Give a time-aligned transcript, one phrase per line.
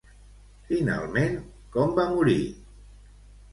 [0.69, 1.37] Finalment,
[1.77, 2.41] com va morir?